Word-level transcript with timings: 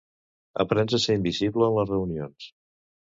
Aprens 0.63 0.95
a 0.97 0.99
ser 1.03 1.17
invisible 1.19 1.67
en 1.73 1.77
les 1.81 1.91
reunions. 1.91 2.49